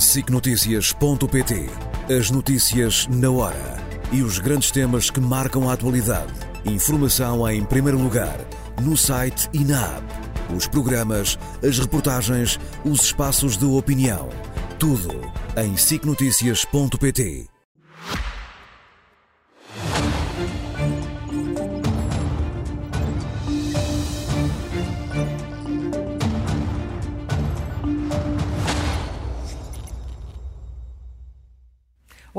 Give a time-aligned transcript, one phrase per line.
[0.00, 1.68] SICNotícias.pt
[2.18, 3.76] As notícias na hora
[4.10, 6.32] e os grandes temas que marcam a atualidade.
[6.64, 8.40] Informação em primeiro lugar,
[8.80, 10.54] no site e na app.
[10.56, 14.28] Os programas, as reportagens, os espaços de opinião.
[14.78, 15.20] Tudo
[15.56, 17.59] em SICNotícias.pt.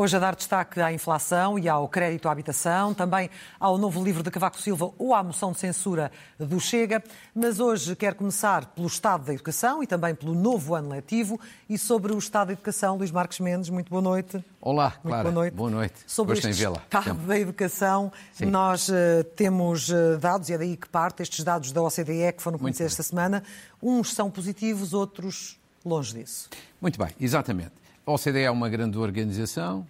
[0.02, 3.30] Hoje a dar destaque à inflação e ao crédito à habitação, também
[3.60, 7.04] ao novo livro de Cavaco Silva ou à moção de censura do Chega.
[7.36, 11.78] Mas hoje quero começar pelo estado da educação e também pelo novo ano letivo e
[11.78, 12.98] sobre o estado da educação.
[12.98, 14.44] Luís Marques Mendes, muito boa noite.
[14.60, 15.24] Olá, muito Clara.
[15.26, 15.54] Boa noite.
[15.54, 15.94] Boa noite.
[16.08, 17.28] Sobre Gostei este estado Tempo.
[17.28, 18.46] da educação, Sim.
[18.48, 22.42] nós uh, temos uh, dados, e é daí que parte, estes dados da OCDE que
[22.42, 23.44] foram conhecidos esta semana.
[23.80, 26.50] Uns são positivos, outros longe disso.
[26.82, 27.81] Muito bem, exatamente.
[28.04, 29.86] A OCDE é uma grande organização,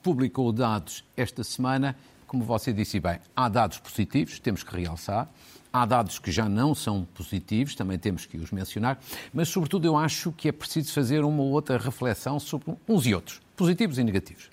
[0.00, 1.96] publicou dados esta semana.
[2.24, 5.28] Como você disse bem, há dados positivos, temos que realçar.
[5.72, 8.96] Há dados que já não são positivos, também temos que os mencionar.
[9.34, 13.14] Mas, sobretudo, eu acho que é preciso fazer uma ou outra reflexão sobre uns e
[13.14, 14.48] outros, positivos e negativos.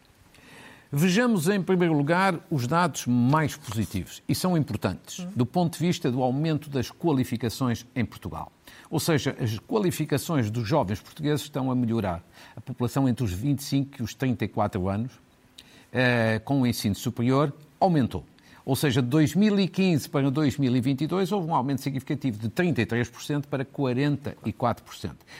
[0.92, 6.12] Vejamos, em primeiro lugar, os dados mais positivos, e são importantes, do ponto de vista
[6.12, 8.52] do aumento das qualificações em Portugal.
[8.90, 12.24] Ou seja, as qualificações dos jovens portugueses estão a melhorar.
[12.56, 15.12] A população entre os 25 e os 34 anos,
[15.94, 18.26] eh, com o ensino superior, aumentou.
[18.66, 24.74] Ou seja, de 2015 para 2022 houve um aumento significativo de 33% para 44%.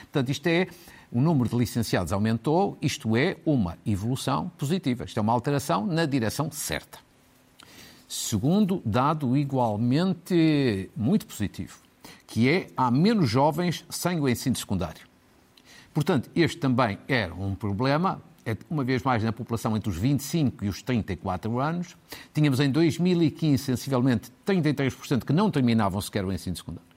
[0.02, 0.68] Portanto, isto é,
[1.12, 5.04] o número de licenciados aumentou, isto é, uma evolução positiva.
[5.04, 6.98] Isto é uma alteração na direção certa.
[8.08, 11.78] Segundo dado igualmente muito positivo,
[12.26, 15.08] que é há menos jovens sem o ensino secundário.
[15.92, 20.64] Portanto, este também era um problema, é, uma vez mais na população entre os 25
[20.64, 21.96] e os 34 anos.
[22.32, 26.88] Tínhamos em 2015, sensivelmente, 33% que não terminavam sequer o ensino secundário.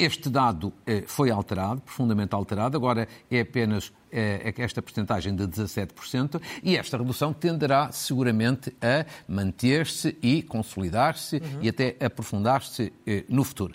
[0.00, 6.40] Este dado eh, foi alterado, profundamente alterado, agora é apenas eh, esta porcentagem de 17%,
[6.62, 11.58] e esta redução tenderá seguramente a manter-se e consolidar-se uhum.
[11.60, 13.74] e até aprofundar-se eh, no futuro.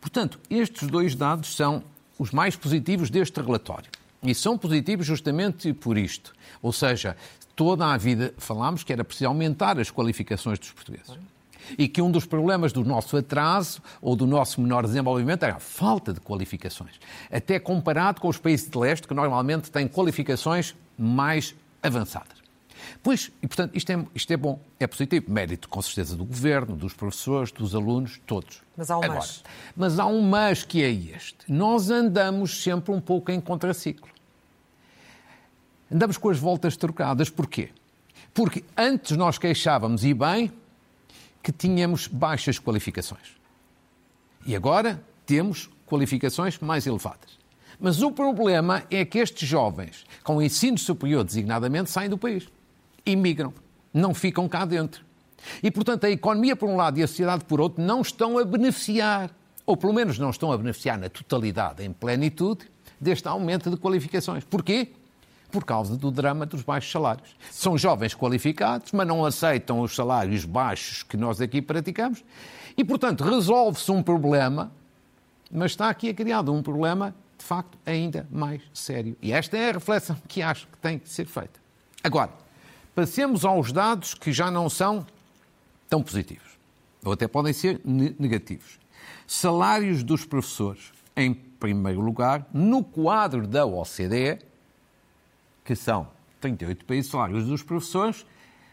[0.00, 1.82] Portanto, estes dois dados são
[2.20, 3.90] os mais positivos deste relatório.
[4.22, 6.32] E são positivos justamente por isto.
[6.62, 7.16] Ou seja,
[7.56, 11.18] toda a vida falámos que era preciso aumentar as qualificações dos portugueses.
[11.78, 15.60] E que um dos problemas do nosso atraso ou do nosso menor desenvolvimento era a
[15.60, 17.00] falta de qualificações.
[17.30, 22.44] Até comparado com os países de leste, que normalmente têm qualificações mais avançadas.
[23.02, 25.26] Pois, e portanto, isto é, isto é bom, é positivo.
[25.30, 28.62] Mérito, com certeza, do governo, dos professores, dos alunos, todos.
[28.76, 29.44] Mas há um Agora, mas.
[29.76, 31.36] Mas há um mas que é este.
[31.48, 34.08] Nós andamos sempre um pouco em contraciclo.
[35.90, 37.30] Andamos com as voltas trocadas.
[37.30, 37.70] Porquê?
[38.32, 40.52] Porque antes nós queixávamos, e bem,
[41.44, 43.36] que tínhamos baixas qualificações.
[44.46, 47.38] E agora temos qualificações mais elevadas.
[47.78, 52.48] Mas o problema é que estes jovens, com ensino superior designadamente, saem do país.
[53.04, 53.52] Imigram.
[53.92, 55.04] Não ficam cá dentro.
[55.62, 58.44] E, portanto, a economia por um lado e a sociedade por outro não estão a
[58.44, 59.30] beneficiar,
[59.66, 62.66] ou pelo menos não estão a beneficiar na totalidade, em plenitude,
[62.98, 64.44] deste aumento de qualificações.
[64.44, 64.92] Porquê?
[65.54, 67.36] Por causa do drama dos baixos salários.
[67.48, 72.24] São jovens qualificados, mas não aceitam os salários baixos que nós aqui praticamos.
[72.76, 74.72] E, portanto, resolve-se um problema,
[75.48, 79.16] mas está aqui criado um problema, de facto, ainda mais sério.
[79.22, 81.60] E esta é a reflexão que acho que tem que ser feita.
[82.02, 82.32] Agora,
[82.92, 85.06] passemos aos dados que já não são
[85.88, 86.58] tão positivos,
[87.04, 88.80] ou até podem ser negativos.
[89.24, 94.52] Salários dos professores, em primeiro lugar, no quadro da OCDE,
[95.64, 96.08] que são
[96.40, 98.26] 38 países, salários dos professores,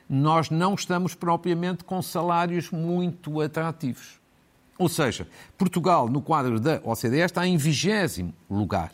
[0.10, 4.20] nós não estamos propriamente com salários muito atrativos.
[4.78, 8.92] Ou seja, Portugal, no quadro da OCDE, está em vigésimo lugar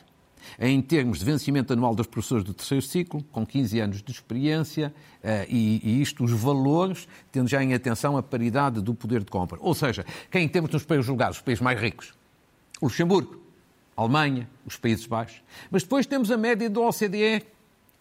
[0.60, 4.94] em termos de vencimento anual dos professores do terceiro ciclo, com 15 anos de experiência,
[5.50, 9.58] e, e isto, os valores, tendo já em atenção a paridade do poder de compra.
[9.62, 12.14] Ou seja, quem temos nos primeiros lugares, os países mais ricos?
[12.82, 13.42] Luxemburgo,
[13.96, 15.42] Alemanha, os Países Baixos.
[15.72, 17.44] Mas depois temos a média da OCDE,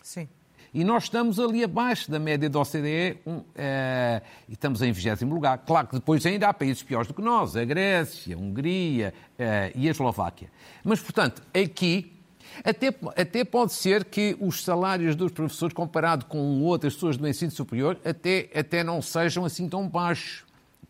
[0.07, 0.29] Sim.
[0.73, 5.25] e nós estamos ali abaixo da média da OCDE um, eh, e estamos em 20
[5.25, 5.59] lugar.
[5.67, 9.73] Claro que depois ainda há países piores do que nós, a Grécia, a Hungria eh,
[9.75, 10.49] e a Eslováquia.
[10.85, 12.17] Mas, portanto, aqui
[12.65, 17.51] até, até pode ser que os salários dos professores, comparado com outras pessoas do ensino
[17.51, 20.46] superior, até, até não sejam assim tão baixos.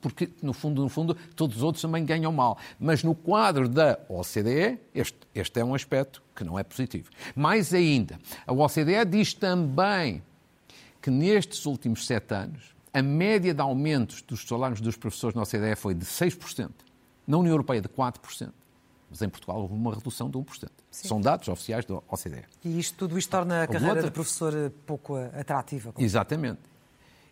[0.08, 2.58] Porque, no fundo, no fundo, todos os outros também ganham mal.
[2.79, 7.11] Mas no quadro da OCDE, este, este é um aspecto que não é positivo.
[7.35, 10.23] Mais ainda, a OCDE diz também
[11.00, 15.76] que nestes últimos sete anos, a média de aumentos dos salários dos professores na OCDE
[15.76, 16.70] foi de 6%,
[17.26, 18.53] na União Europeia de 4%.
[19.11, 20.69] Mas em Portugal houve uma redução de 1%.
[20.91, 21.08] Sim.
[21.08, 22.44] São dados oficiais da OCDE.
[22.64, 24.08] E isto, tudo isto torna a carreira outra...
[24.08, 25.94] de professor pouco atrativa.
[25.99, 26.61] Exatamente.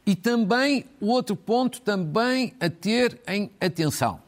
[0.07, 4.21] E também, outro ponto também a ter em atenção.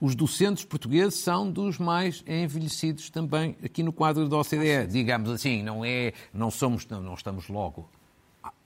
[0.00, 4.86] Os docentes portugueses são dos mais envelhecidos também aqui no quadro da OCDE.
[4.88, 7.88] Digamos assim, não é, não somos, não, não estamos logo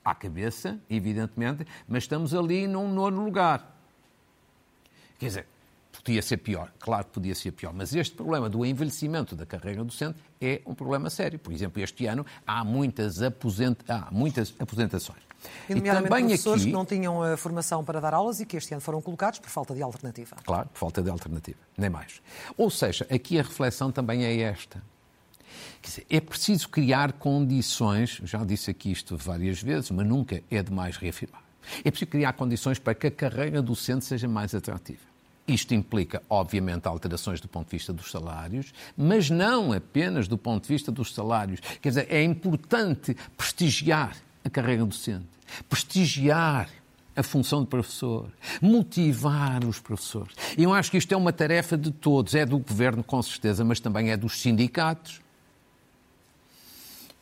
[0.05, 3.77] à cabeça, evidentemente, mas estamos ali num nono lugar.
[5.19, 5.47] Quer dizer,
[5.93, 9.85] podia ser pior, claro que podia ser pior, mas este problema do envelhecimento da carreira
[9.85, 11.39] docente é um problema sério.
[11.39, 13.79] Por exemplo, este ano há muitas, aposent...
[13.89, 15.28] há muitas aposentações.
[15.69, 16.71] E, e também professores aqui...
[16.71, 19.51] que não tinham a formação para dar aulas e que este ano foram colocados por
[19.51, 20.37] falta de alternativa.
[20.45, 22.21] Claro, por falta de alternativa, nem mais.
[22.57, 24.83] Ou seja, aqui a reflexão também é esta.
[25.83, 30.97] Dizer, é preciso criar condições, já disse aqui isto várias vezes, mas nunca é demais
[30.97, 31.43] reafirmar.
[31.85, 35.09] É preciso criar condições para que a carreira docente seja mais atrativa.
[35.47, 40.65] Isto implica, obviamente, alterações do ponto de vista dos salários, mas não apenas do ponto
[40.65, 41.61] de vista dos salários.
[41.81, 44.15] Quer dizer, é importante prestigiar
[44.45, 45.27] a carreira docente,
[45.69, 46.69] prestigiar
[47.19, 48.31] a função de professor,
[48.63, 50.33] motivar os professores.
[50.57, 53.65] E eu acho que isto é uma tarefa de todos, é do governo com certeza,
[53.65, 55.21] mas também é dos sindicatos,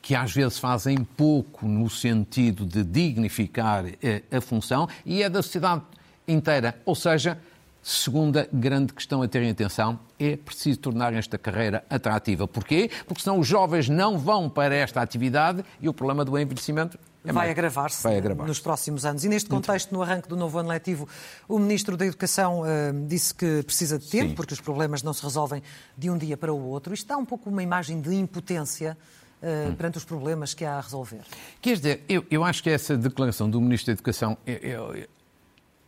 [0.03, 5.31] que às vezes fazem pouco no sentido de dignificar a, eh, a função, e é
[5.31, 5.83] da sociedade
[6.29, 6.81] inteira.
[6.85, 7.41] Ou seja,
[7.89, 12.49] Segunda grande questão a ter em atenção é preciso tornar esta carreira atrativa.
[12.49, 12.91] Porquê?
[13.07, 17.33] Porque senão os jovens não vão para esta atividade e o problema do envelhecimento é
[17.33, 19.25] vai agravar-se agravar nos próximos anos.
[19.25, 21.09] E neste contexto, no arranque do novo ano letivo,
[21.49, 22.67] o Ministro da Educação uh,
[23.07, 24.35] disse que precisa de tempo, Sim.
[24.35, 25.63] porque os problemas não se resolvem
[25.97, 26.93] de um dia para o outro.
[26.93, 28.99] Isto dá um pouco uma imagem de impotência
[29.41, 29.77] uh, hum.
[29.77, 31.21] perante os problemas que há a resolver.
[31.61, 34.57] Quer dizer, eu, eu acho que essa declaração do Ministro da Educação, eu,
[34.93, 35.07] eu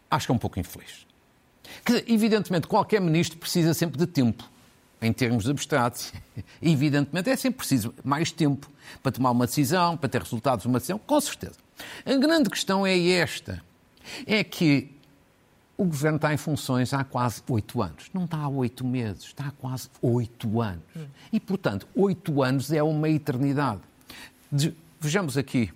[0.08, 1.07] acho que é um pouco infeliz.
[1.84, 4.44] Que, evidentemente, qualquer ministro precisa sempre de tempo,
[5.00, 6.12] em termos abstratos.
[6.60, 8.70] Evidentemente, é sempre preciso mais tempo
[9.02, 11.54] para tomar uma decisão, para ter resultados de uma decisão, com certeza.
[12.04, 13.62] A grande questão é esta:
[14.26, 14.90] é que
[15.76, 18.10] o governo está em funções há quase oito anos.
[18.12, 20.82] Não está há oito meses, está há quase oito anos.
[21.32, 23.80] E, portanto, oito anos é uma eternidade.
[25.00, 25.72] Vejamos aqui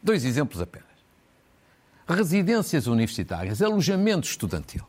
[0.00, 0.86] dois exemplos apenas.
[2.08, 4.86] Residências universitárias, alojamento estudantil.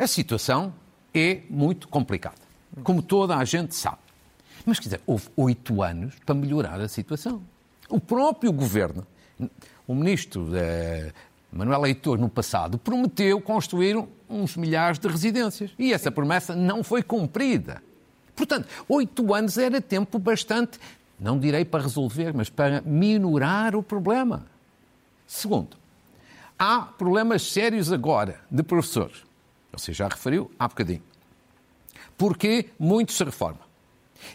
[0.00, 0.72] A situação
[1.12, 2.38] é muito complicada,
[2.82, 3.98] como toda a gente sabe.
[4.64, 7.42] Mas, quer dizer, houve oito anos para melhorar a situação.
[7.86, 9.06] O próprio governo,
[9.86, 11.12] o ministro eh,
[11.52, 15.70] Manuel Leitor, no passado, prometeu construir uns milhares de residências.
[15.78, 17.82] E essa promessa não foi cumprida.
[18.34, 20.80] Portanto, oito anos era tempo bastante,
[21.18, 24.46] não direi para resolver, mas para minorar o problema.
[25.26, 25.76] Segundo,
[26.58, 29.28] há problemas sérios agora de professores.
[29.72, 31.02] Você já referiu há bocadinho.
[32.16, 33.60] Porquê muito se reforma?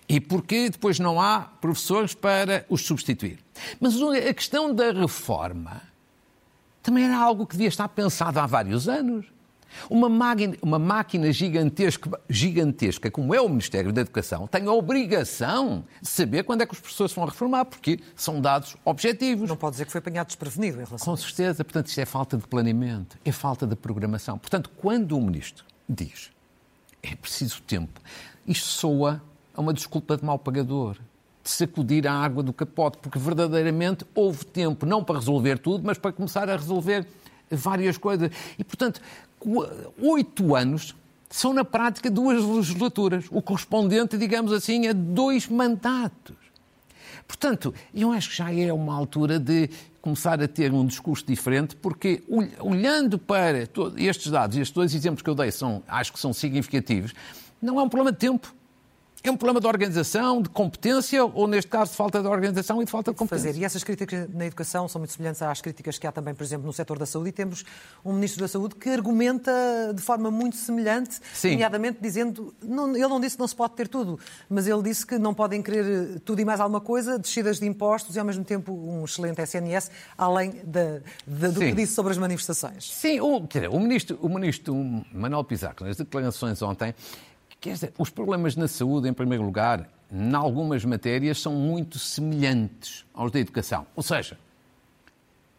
[0.10, 3.40] E porquê depois não há professores para os substituir?
[3.80, 5.82] Mas a questão da reforma
[6.82, 9.26] também era algo que devia estar pensado há vários anos.
[9.90, 15.84] Uma máquina, uma máquina gigantesca, gigantesca, como é o Ministério da Educação, tem a obrigação
[16.02, 19.50] de saber quando é que os professores vão reformar, porque são dados objetivos.
[19.50, 21.64] Não pode dizer que foi apanhado desprevenido em relação Com certeza.
[21.64, 24.38] Portanto, isto é falta de planeamento, é falta de programação.
[24.38, 26.32] Portanto, quando o Ministro diz
[27.04, 28.02] é preciso tempo,
[28.48, 29.22] isto soa
[29.54, 30.98] a uma desculpa de mau pagador
[31.44, 36.00] de sacudir a água do capote, porque verdadeiramente houve tempo não para resolver tudo, mas
[36.00, 37.06] para começar a resolver
[37.52, 38.32] várias coisas.
[38.58, 39.00] E, portanto,
[40.02, 40.96] oito anos
[41.30, 46.36] são, na prática, duas legislaturas, o correspondente, digamos assim, a dois mandatos.
[47.28, 49.70] Portanto, eu acho que já é uma altura de
[50.02, 52.24] começar a ter um discurso diferente, porque
[52.60, 57.14] olhando para estes dados, estes dois exemplos que eu dei são, acho que são significativos,
[57.60, 58.54] não é um problema de tempo.
[59.26, 62.86] É um problema de organização, de competência, ou neste caso de falta de organização e
[62.86, 63.50] de falta de competência.
[63.50, 63.60] Fazer.
[63.60, 66.68] E essas críticas na educação são muito semelhantes às críticas que há também, por exemplo,
[66.68, 67.66] no setor da saúde, e temos
[68.06, 69.52] um Ministro da Saúde que argumenta
[69.96, 71.54] de forma muito semelhante, Sim.
[71.54, 75.04] nomeadamente dizendo, não, ele não disse que não se pode ter tudo, mas ele disse
[75.04, 78.44] que não podem querer tudo e mais alguma coisa, descidas de impostos e ao mesmo
[78.44, 81.70] tempo um excelente SNS, além de, de, do Sim.
[81.70, 82.92] que disse sobre as manifestações.
[82.92, 84.76] Sim, o, dizer, o, ministro, o ministro
[85.12, 86.94] Manuel Pizarro, nas declarações ontem,
[87.60, 93.06] Quer dizer, os problemas na saúde, em primeiro lugar, em algumas matérias, são muito semelhantes
[93.14, 93.88] aos da educação.
[93.96, 94.38] Ou seja,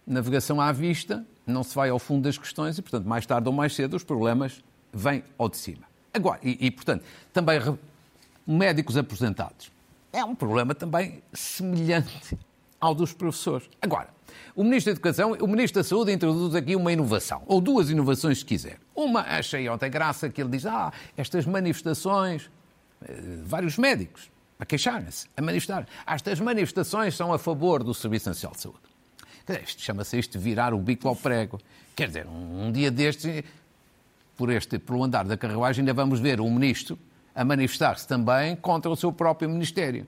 [0.07, 3.55] navegação à vista não se vai ao fundo das questões e, portanto, mais tarde ou
[3.55, 4.63] mais cedo os problemas
[4.93, 5.83] vêm ao de cima.
[6.13, 7.61] Agora, e, e portanto, também
[8.47, 9.71] médicos aposentados.
[10.13, 12.39] É um problema também semelhante
[12.87, 13.69] ao dos professores.
[13.83, 14.09] Agora,
[14.55, 18.39] o Ministro da Educação, o Ministro da Saúde introduz aqui uma inovação, ou duas inovações,
[18.39, 18.79] se quiser.
[18.95, 22.51] Uma, achei ontem graça, que ele diz, ah, estas manifestações,
[23.03, 25.87] eh, vários médicos, a queixarem-se, a manifestar.
[26.07, 28.81] Estas manifestações são a favor do Serviço Nacional de Saúde.
[29.63, 31.61] Isto chama-se isto virar o bico ao prego.
[31.95, 33.45] Quer dizer, um, dia destes,
[34.37, 36.99] por este, pelo andar da carruagem, ainda vamos ver o Ministro
[37.35, 40.07] a manifestar-se também contra o seu próprio Ministério.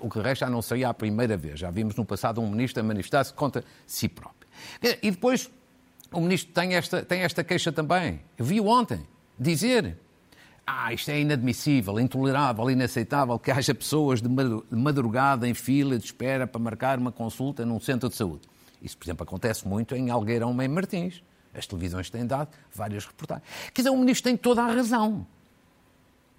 [0.00, 1.60] O que resta não seria a primeira vez.
[1.60, 4.48] Já vimos no passado um Ministro manifestar-se contra si próprio.
[5.02, 5.50] E depois
[6.10, 8.20] o Ministro tem esta, tem esta queixa também.
[8.38, 9.06] Eu vi ontem
[9.38, 9.96] dizer
[10.66, 14.28] ah, isto é inadmissível, intolerável, inaceitável que haja pessoas de
[14.70, 18.42] madrugada em fila de espera para marcar uma consulta num centro de saúde.
[18.80, 21.22] Isso, por exemplo, acontece muito em Algueirão, em Martins.
[21.52, 23.46] As televisões têm dado várias reportagens.
[23.74, 25.26] Quer dizer, o ministro tem toda a razão.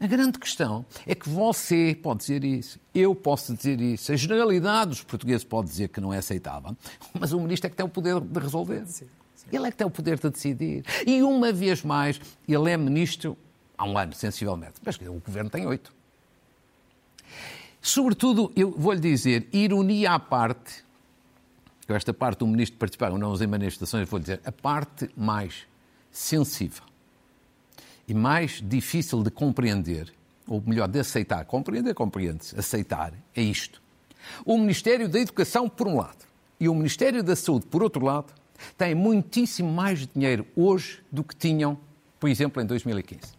[0.04, 4.90] A grande questão é que você pode dizer isso, eu posso dizer isso, a generalidade
[4.90, 6.76] dos portugueses pode dizer que não é aceitável,
[7.18, 8.86] mas o ministro é que tem o poder de resolver.
[8.86, 9.46] Sim, sim.
[9.50, 10.84] Ele é que tem o poder de decidir.
[11.08, 13.38] E uma vez mais, ele é ministro
[13.78, 15.96] há um ano, sensivelmente, mas o governo tem oito.
[17.82, 20.84] Sobretudo, eu vou-lhe dizer, ironia à parte,
[21.88, 25.66] esta parte do ministro participar ou não em manifestações, vou dizer, a parte mais
[26.12, 26.84] sensível
[28.14, 30.14] e mais difícil de compreender,
[30.48, 33.82] ou melhor, de aceitar, compreender, compreende-se, aceitar, é isto.
[34.46, 36.24] O Ministério da Educação, por um lado,
[36.60, 38.32] e o Ministério da Saúde, por outro lado,
[38.78, 41.76] têm muitíssimo mais dinheiro hoje do que tinham,
[42.20, 43.34] por exemplo, em 2015.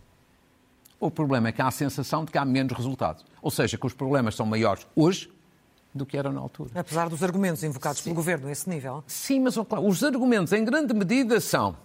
[0.98, 3.24] O problema é que há a sensação de que há menos resultados.
[3.40, 5.30] Ou seja, que os problemas são maiores hoje
[5.94, 6.70] do que eram na altura.
[6.74, 8.04] Apesar dos argumentos invocados Sim.
[8.04, 9.04] pelo Governo a esse nível?
[9.06, 11.76] Sim, mas claro, os argumentos em grande medida são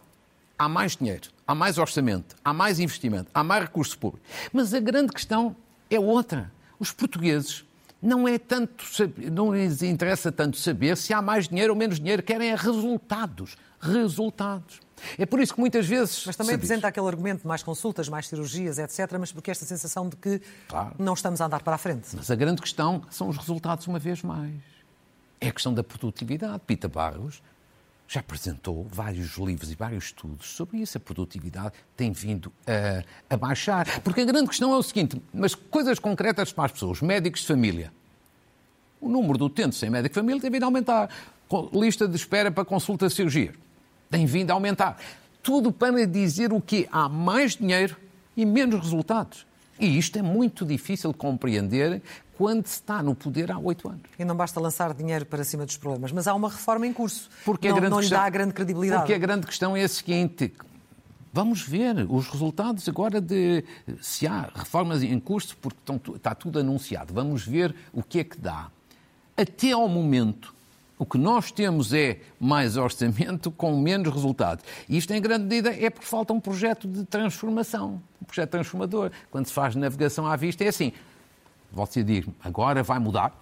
[0.60, 4.26] há mais dinheiro, há mais orçamento, há mais investimento, há mais recurso público.
[4.52, 5.56] Mas a grande questão
[5.90, 6.52] é outra.
[6.78, 7.66] Os portugueses
[8.02, 8.86] não é tanto
[9.32, 13.58] não lhes interessa tanto saber se há mais dinheiro ou menos dinheiro, querem é resultados,
[13.80, 14.82] resultados.
[15.18, 16.26] É por isso que muitas vezes.
[16.26, 20.10] Mas também apresenta aquele argumento de mais consultas, mais cirurgias, etc., mas porque esta sensação
[20.10, 20.94] de que claro.
[21.00, 22.10] não estamos a andar para a frente.
[22.14, 24.54] Mas a grande questão são os resultados, uma vez mais.
[25.40, 26.62] É a questão da produtividade.
[26.68, 27.42] Pita Barros
[28.10, 30.98] já apresentou vários livros e vários estudos sobre isso.
[30.98, 34.02] A produtividade tem vindo a, a, baixar.
[34.02, 37.48] Porque a grande questão é o seguinte: mas coisas concretas para as pessoas, médicos de
[37.48, 37.94] família.
[39.00, 41.10] O número de utentes sem médico de família tem vindo a aumentar.
[41.72, 43.54] Lista de espera para consulta de cirurgia
[44.10, 44.98] tem vindo a aumentar.
[45.44, 47.96] Tudo para dizer o que há mais dinheiro
[48.36, 49.46] e menos resultados.
[49.80, 52.02] E isto é muito difícil de compreender
[52.38, 54.02] quando se está no poder há oito anos.
[54.18, 57.30] E não basta lançar dinheiro para cima dos problemas, mas há uma reforma em curso.
[57.46, 59.02] Porque não, a grande não questão, lhe dá a grande credibilidade.
[59.02, 60.54] Porque a grande questão é a seguinte.
[61.32, 63.64] Vamos ver os resultados agora de
[64.02, 67.14] se há reformas em curso, porque estão, está tudo anunciado.
[67.14, 68.70] Vamos ver o que é que dá.
[69.38, 70.54] Até ao momento,
[71.00, 74.66] o que nós temos é mais orçamento com menos resultados.
[74.88, 79.10] E isto, em grande medida, é porque falta um projeto de transformação, um projeto transformador.
[79.32, 80.92] Quando se faz navegação à vista, é assim:
[81.72, 83.34] você diz, agora vai mudar,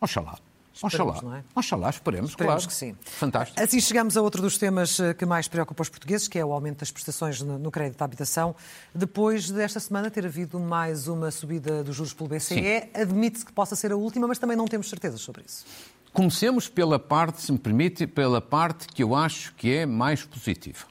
[0.00, 0.38] oxalá.
[0.82, 1.44] Oxalá, não é?
[1.54, 2.68] oxalá, esperemos, esperemos claro.
[2.68, 2.96] que sim.
[3.02, 3.62] Fantástico.
[3.62, 6.50] Assim chegamos a outro dos temas eh, que mais preocupa os portugueses, que é o
[6.50, 8.56] aumento das prestações no crédito de habitação.
[8.94, 13.76] Depois desta semana ter havido mais uma subida dos juros pelo BCE, admite-se que possa
[13.76, 15.66] ser a última, mas também não temos certezas sobre isso.
[16.12, 20.84] Comecemos pela parte, se me permite, pela parte que eu acho que é mais positiva.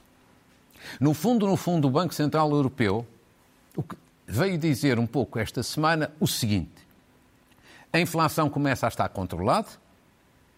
[0.98, 3.06] No fundo, no fundo, o Banco Central Europeu
[4.26, 6.86] veio dizer um pouco esta semana o seguinte:
[7.92, 9.68] a inflação começa a estar controlada,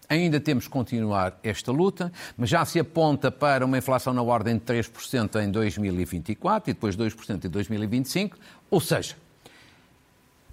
[0.09, 4.57] ainda temos que continuar esta luta, mas já se aponta para uma inflação na ordem
[4.57, 8.37] de 3% em 2024 e depois 2% em 2025,
[8.71, 9.15] ou seja,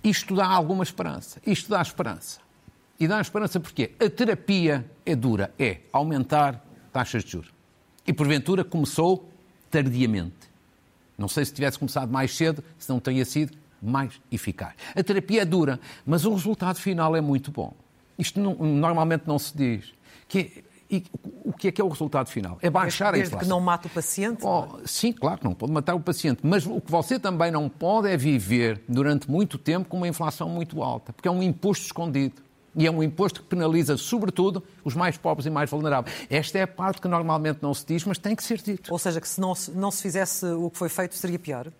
[0.04, 1.40] isto dá alguma esperança.
[1.46, 2.40] Isto dá esperança.
[3.02, 7.52] E dá esperança porque a terapia é dura, é aumentar taxas de juros.
[8.06, 9.28] E porventura começou
[9.68, 10.48] tardiamente.
[11.18, 14.74] Não sei se tivesse começado mais cedo, se não teria sido mais eficaz.
[14.94, 17.74] A terapia é dura, mas o resultado final é muito bom.
[18.16, 19.92] Isto não, normalmente não se diz.
[20.28, 21.04] Que, e
[21.44, 22.56] o que é que é o resultado final?
[22.62, 23.38] É baixar Desde a inflação.
[23.40, 24.46] Desde que não mata o paciente?
[24.46, 26.38] Oh, sim, claro que não pode matar o paciente.
[26.44, 30.48] Mas o que você também não pode é viver durante muito tempo com uma inflação
[30.48, 32.40] muito alta, porque é um imposto escondido.
[32.74, 36.14] E é um imposto que penaliza, sobretudo, os mais pobres e mais vulneráveis.
[36.30, 38.90] Esta é a parte que normalmente não se diz, mas tem que ser dito.
[38.90, 41.70] Ou seja, que se não, não se fizesse o que foi feito, seria pior?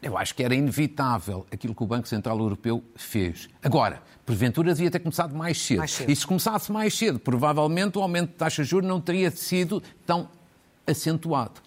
[0.00, 3.48] Eu acho que era inevitável aquilo que o Banco Central Europeu fez.
[3.62, 5.78] Agora, porventura devia ter começado mais cedo.
[5.78, 6.10] mais cedo.
[6.10, 9.82] E se começasse mais cedo, provavelmente o aumento de taxa de juros não teria sido
[10.04, 10.28] tão
[10.86, 11.60] acentuado.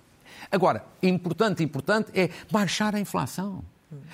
[0.52, 3.64] Agora, importante, importante é baixar a inflação.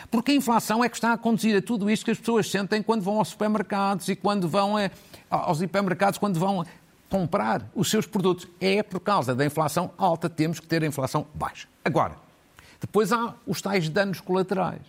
[0.09, 2.81] Porque a inflação é que está a conduzir a tudo isto que as pessoas sentem
[2.81, 4.89] quando vão aos supermercados e quando vão a,
[5.29, 6.65] aos hipermercados, quando vão
[7.09, 8.47] comprar os seus produtos.
[8.59, 11.67] É por causa da inflação alta, temos que ter a inflação baixa.
[11.83, 12.15] Agora,
[12.79, 14.81] depois há os tais danos colaterais.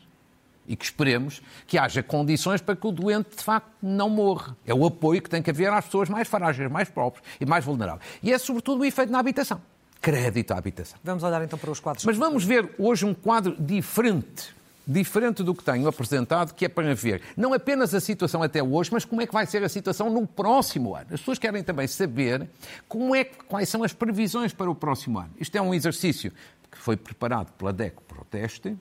[0.69, 4.57] E que esperemos que haja condições para que o doente, de facto, não morra.
[4.67, 7.65] É o apoio que tem que haver às pessoas mais frágeis, mais próprias e mais
[7.65, 8.05] vulneráveis.
[8.21, 9.63] E é, sobretudo, o efeito na habitação.
[10.01, 10.99] Crédito à habitação.
[11.05, 12.05] Vamos olhar então para os quadros.
[12.05, 14.56] Mas vamos ver hoje um quadro diferente
[14.87, 18.91] diferente do que tenho apresentado, que é para ver não apenas a situação até hoje,
[18.93, 21.07] mas como é que vai ser a situação no próximo ano.
[21.11, 22.49] As pessoas querem também saber
[22.89, 25.31] como é, quais são as previsões para o próximo ano.
[25.39, 26.33] Isto é um exercício
[26.71, 28.77] que foi preparado pela DECO Proteste,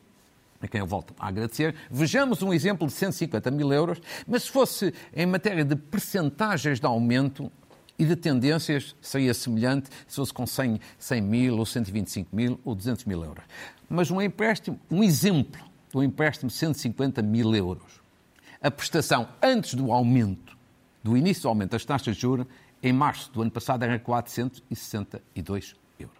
[0.61, 1.75] a quem eu volto a agradecer.
[1.89, 6.85] Vejamos um exemplo de 150 mil euros, mas se fosse em matéria de percentagens de
[6.85, 7.51] aumento,
[7.97, 12.75] e de tendências seria semelhante se fosse com 100, 100 mil, ou 125 mil, ou
[12.75, 13.45] 200 mil euros.
[13.89, 15.61] Mas um empréstimo, um exemplo
[15.95, 18.01] do empréstimo de 150 mil euros.
[18.61, 20.57] A prestação antes do aumento,
[21.01, 22.45] do início do aumento das taxas de juros,
[22.83, 26.17] em março do ano passado era 462 euros.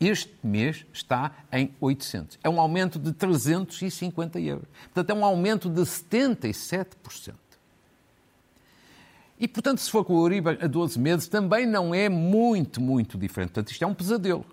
[0.00, 2.40] Este mês está em 800.
[2.42, 4.66] É um aumento de 350 euros.
[4.92, 7.34] Portanto, é um aumento de 77%.
[9.38, 13.16] E, portanto, se for com o Euribor a 12 meses, também não é muito, muito
[13.16, 13.50] diferente.
[13.50, 14.44] Portanto, isto é um pesadelo.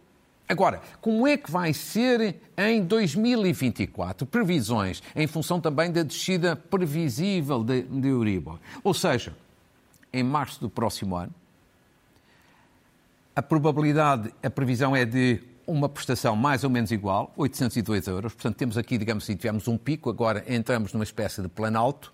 [0.48, 4.26] Agora, como é que vai ser em 2024?
[4.28, 8.10] Previsões em função também da descida previsível de, de.
[8.84, 9.36] Ou seja,
[10.12, 11.34] em março do próximo ano,
[13.36, 18.34] a probabilidade, a previsão é de uma prestação mais ou menos igual, 802 euros.
[18.34, 22.14] Portanto, temos aqui, digamos assim, tivemos um pico, agora entramos numa espécie de planalto.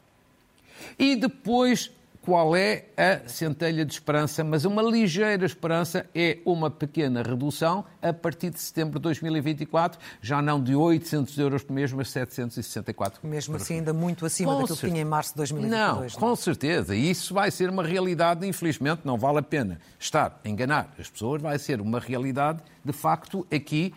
[0.97, 1.91] E depois
[2.21, 8.11] qual é a centelha de esperança, mas uma ligeira esperança é uma pequena redução a
[8.11, 13.25] partir de setembro de 2024, já não de 800 euros por mês, mas 764.
[13.25, 15.79] Mesmo assim, ainda muito acima com daquilo que tinha em março de 2022.
[15.81, 16.95] Não, não, com certeza.
[16.95, 21.09] E isso vai ser uma realidade, infelizmente, não vale a pena estar a enganar as
[21.09, 23.93] pessoas, vai ser uma realidade, de facto, aqui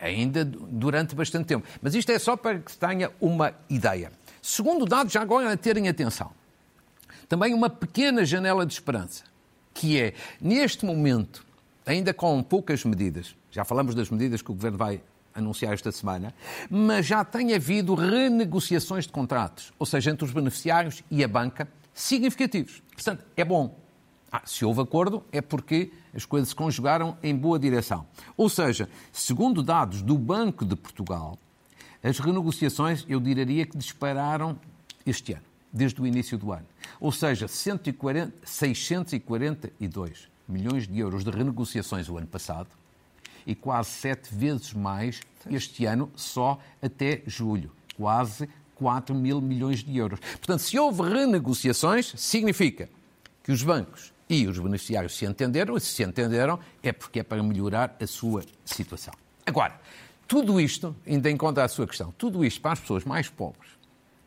[0.00, 1.66] ainda durante bastante tempo.
[1.80, 4.10] Mas isto é só para que se tenha uma ideia.
[4.42, 6.30] Segundo dado, já agora terem atenção
[7.28, 9.24] também uma pequena janela de esperança,
[9.74, 11.44] que é, neste momento,
[11.84, 15.00] ainda com poucas medidas, já falamos das medidas que o Governo vai
[15.34, 16.34] anunciar esta semana,
[16.70, 21.68] mas já tem havido renegociações de contratos, ou seja, entre os beneficiários e a banca,
[21.92, 22.82] significativos.
[22.94, 23.78] Portanto, é bom.
[24.32, 28.06] Ah, se houve acordo, é porque as coisas se conjugaram em boa direção.
[28.36, 31.38] Ou seja, segundo dados do Banco de Portugal,
[32.02, 34.58] as renegociações, eu diria que dispararam
[35.04, 36.66] este ano desde o início do ano.
[36.98, 42.68] Ou seja, 140, 642 milhões de euros de renegociações o ano passado
[43.46, 47.70] e quase sete vezes mais este ano, só até julho.
[47.96, 50.18] Quase 4 mil milhões de euros.
[50.18, 52.88] Portanto, se houve renegociações, significa
[53.42, 57.22] que os bancos e os beneficiários se entenderam, e se se entenderam, é porque é
[57.22, 59.14] para melhorar a sua situação.
[59.46, 59.80] Agora,
[60.26, 63.70] tudo isto, ainda em conta a sua questão, tudo isto para as pessoas mais pobres,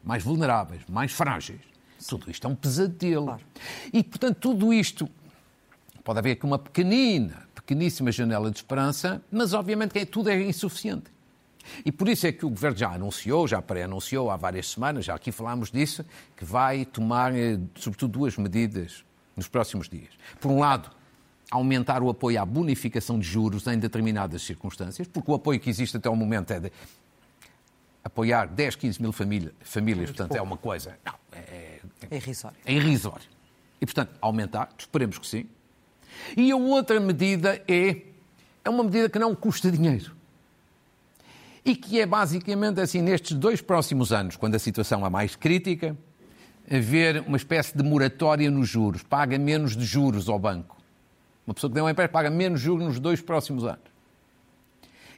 [0.03, 1.61] mais vulneráveis, mais frágeis.
[2.07, 3.25] Tudo isto é um pesadelo.
[3.25, 3.41] Claro.
[3.91, 5.09] E, portanto, tudo isto
[6.03, 11.11] pode haver aqui uma pequenina, pequeníssima janela de esperança, mas obviamente que tudo é insuficiente.
[11.85, 15.13] E por isso é que o Governo já anunciou, já pré-anunciou há várias semanas, já
[15.13, 16.03] aqui falámos disso,
[16.35, 19.03] que vai tomar, eh, sobretudo, duas medidas
[19.35, 20.09] nos próximos dias.
[20.39, 20.89] Por um lado,
[21.51, 25.97] aumentar o apoio à bonificação de juros em determinadas circunstâncias, porque o apoio que existe
[25.97, 26.71] até o momento é de
[28.03, 30.39] apoiar 10, 15 mil família, famílias, portanto, pouco.
[30.39, 30.97] é uma coisa.
[31.05, 31.79] Não, é, é,
[32.11, 32.57] é irrisório.
[32.65, 33.27] É irrisório.
[33.81, 35.45] E, portanto, aumentar, esperemos que sim.
[36.35, 38.01] E a outra medida é,
[38.63, 40.15] é uma medida que não custa dinheiro.
[41.63, 45.95] E que é basicamente assim, nestes dois próximos anos, quando a situação é mais crítica,
[46.69, 50.77] haver uma espécie de moratória nos juros, paga menos de juros ao banco.
[51.45, 53.89] Uma pessoa que tem um empréstimo paga menos juros nos dois próximos anos.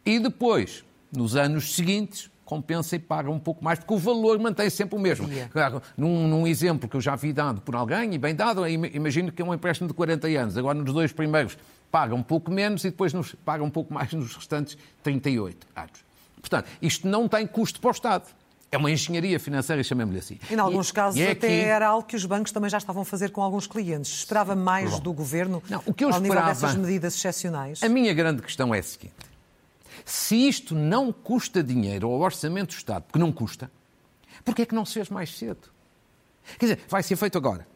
[0.06, 4.70] E depois, nos anos seguintes, compensa e paga um pouco mais, porque o valor mantém
[4.70, 5.26] sempre o mesmo.
[5.54, 9.32] Claro, num, num, exemplo que eu já vi dado por alguém, e bem dado, imagino
[9.32, 11.58] que é um empréstimo de 40 anos, agora nos dois primeiros
[11.90, 16.04] paga um pouco menos e depois nos, paga um pouco mais nos restantes 38 anos.
[16.42, 18.26] Portanto, isto não tem custo para o Estado.
[18.70, 20.38] É uma engenharia financeira, chamemos-lhe assim.
[20.50, 21.56] E, em alguns casos, e é até aqui...
[21.56, 24.12] era algo que os bancos também já estavam a fazer com alguns clientes.
[24.12, 27.82] Esperava mais Bom, do governo não, o que eu ao esperava, nível dessas medidas excepcionais?
[27.82, 29.31] A minha grande questão é a seguinte.
[30.06, 33.72] Se isto não custa dinheiro ao Orçamento do Estado, porque não custa,
[34.44, 35.70] porquê é que não se fez mais cedo?
[36.58, 37.68] Quer dizer, vai ser feito agora.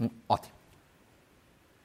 [0.00, 0.54] Hum, ótimo.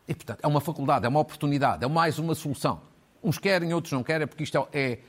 [0.07, 2.81] E, portanto, é uma faculdade, é uma oportunidade, é mais uma solução.
[3.23, 4.99] Uns querem, outros não querem, porque isto é,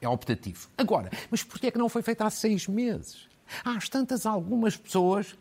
[0.00, 0.68] é optativo.
[0.76, 3.28] Agora, mas porquê é que não foi feito há seis meses?
[3.64, 5.36] Há tantas algumas pessoas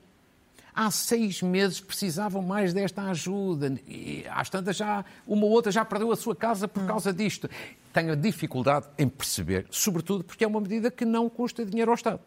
[0.79, 3.77] há seis meses precisavam mais desta ajuda.
[3.85, 7.49] E às tantas já, uma ou outra já perdeu a sua casa por causa disto.
[7.93, 12.21] Tenho dificuldade em perceber, sobretudo porque é uma medida que não custa dinheiro ao Estado.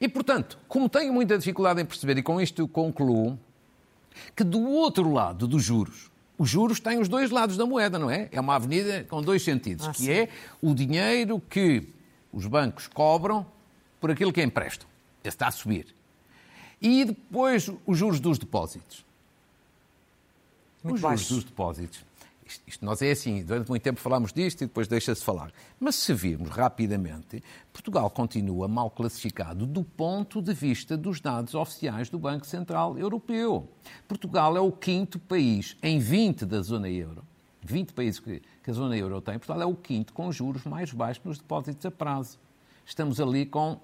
[0.00, 3.38] E, portanto, como tenho muita dificuldade em perceber, e com isto concluo,
[4.36, 8.10] que do outro lado dos juros, os juros têm os dois lados da moeda, não
[8.10, 8.28] é?
[8.32, 10.10] É uma avenida com dois sentidos, ah, que sim.
[10.10, 10.28] é
[10.60, 11.88] o dinheiro que
[12.32, 13.46] os bancos cobram
[14.00, 14.88] por aquilo que emprestam.
[15.22, 15.94] Esse está a subir.
[16.80, 19.04] E depois os juros dos depósitos.
[20.82, 22.09] Muito os juros dos depósitos.
[22.66, 25.52] Isto, nós é assim, durante muito tempo falámos disto e depois deixa-se falar.
[25.78, 32.10] Mas se virmos rapidamente, Portugal continua mal classificado do ponto de vista dos dados oficiais
[32.10, 33.68] do Banco Central Europeu.
[34.08, 37.24] Portugal é o quinto país em 20 da zona euro.
[37.62, 40.92] 20 países que, que a zona euro tem, Portugal é o quinto com juros mais
[40.92, 42.38] baixos nos depósitos a prazo.
[42.86, 43.78] Estamos ali com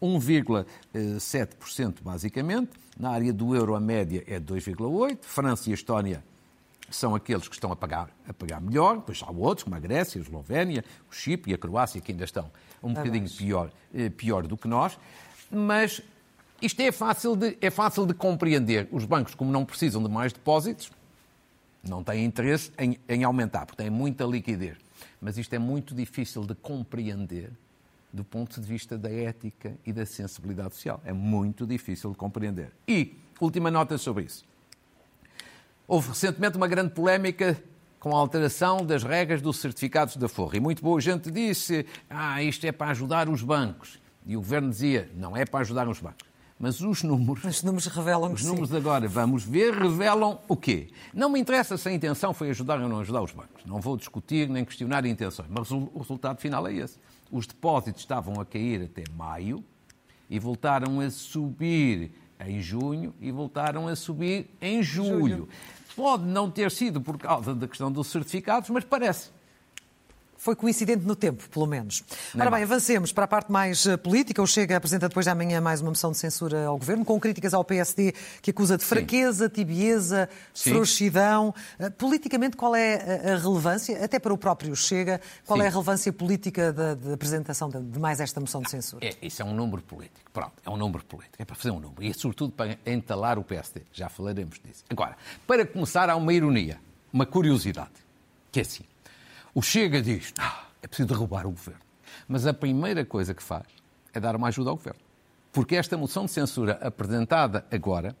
[0.00, 2.70] 1,7% basicamente.
[2.98, 5.18] Na área do euro a média é 2,8%.
[5.22, 6.24] França e Estónia
[6.90, 10.20] são aqueles que estão a pagar, a pagar melhor, depois há outros, como a Grécia,
[10.20, 12.50] a Eslovénia, o Chipre e a Croácia, que ainda estão
[12.82, 14.98] um bocadinho pior, eh, pior do que nós.
[15.50, 16.00] Mas
[16.60, 18.88] isto é fácil, de, é fácil de compreender.
[18.90, 20.90] Os bancos, como não precisam de mais depósitos,
[21.82, 24.76] não têm interesse em, em aumentar, porque têm muita liquidez.
[25.20, 27.50] Mas isto é muito difícil de compreender
[28.12, 31.00] do ponto de vista da ética e da sensibilidade social.
[31.04, 32.72] É muito difícil de compreender.
[32.88, 34.44] E, última nota sobre isso.
[35.86, 37.62] Houve recentemente uma grande polémica
[37.98, 40.56] com a alteração das regras dos certificados da Forra.
[40.56, 43.98] E muito boa gente disse: ah, isto é para ajudar os bancos.
[44.24, 46.26] E o governo dizia: não é para ajudar os bancos.
[46.58, 47.44] Mas os números.
[47.44, 48.76] Os números revelam Os números sim.
[48.76, 50.88] agora, vamos ver, revelam o quê?
[51.12, 53.64] Não me interessa se a intenção foi ajudar ou não ajudar os bancos.
[53.66, 56.98] Não vou discutir nem questionar intenções, mas o resultado final é esse
[57.30, 59.64] os depósitos estavam a cair até maio
[60.28, 65.18] e voltaram a subir em junho e voltaram a subir em julho.
[65.18, 65.48] julho.
[65.94, 69.30] Pode não ter sido por causa da questão dos certificados, mas parece
[70.46, 72.04] foi coincidente no tempo, pelo menos.
[72.38, 74.40] Ora bem, avancemos para a parte mais eh, política.
[74.40, 77.52] O Chega apresenta depois de amanhã mais uma moção de censura ao Governo, com críticas
[77.52, 79.52] ao PSD, que acusa de fraqueza, Sim.
[79.52, 80.70] tibieza, Sim.
[80.70, 81.52] frouxidão.
[81.80, 85.64] Eh, politicamente, qual é a relevância, até para o próprio Chega, qual Sim.
[85.64, 89.04] é a relevância política da, da apresentação de, de, mais esta moção de censura?
[89.04, 90.30] É, isso é um número político.
[90.32, 91.34] Pronto, é um número político.
[91.40, 92.04] É para fazer um número.
[92.04, 93.82] E, sobretudo, para entalar o PSD.
[93.92, 94.84] Já falaremos disso.
[94.88, 96.78] Agora, para começar, há uma ironia,
[97.12, 97.90] uma curiosidade,
[98.52, 98.84] que é assim.
[99.56, 101.80] O Chega diz, ah, é preciso derrubar o governo.
[102.28, 103.64] Mas a primeira coisa que faz
[104.12, 105.00] é dar uma ajuda ao governo.
[105.50, 108.14] Porque esta moção de censura apresentada agora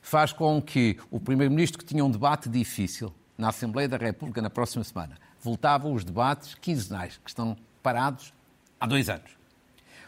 [0.00, 4.48] faz com que o Primeiro-Ministro, que tinha um debate difícil na Assembleia da República na
[4.48, 8.32] próxima semana, voltava os debates quinzenais, que estão parados
[8.78, 9.32] há dois anos.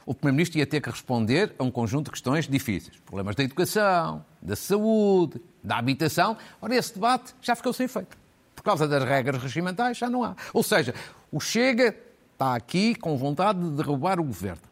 [0.06, 2.96] O Primeiro-Ministro ia ter que responder a um conjunto de questões difíceis.
[3.04, 6.36] Problemas da educação, da saúde, da habitação.
[6.62, 8.16] Ora, esse debate já ficou sem efeito
[8.58, 10.34] por causa das regras regimentais, já não há.
[10.52, 10.92] Ou seja,
[11.30, 11.94] o Chega
[12.32, 14.62] está aqui com vontade de derrubar o governo.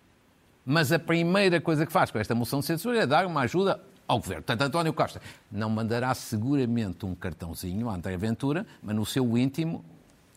[0.65, 3.81] Mas a primeira coisa que faz com esta moção de censura é dar uma ajuda
[4.09, 4.43] ao governo.
[4.43, 9.85] Portanto, António Costa não mandará seguramente um cartãozinho à André Ventura, mas no seu íntimo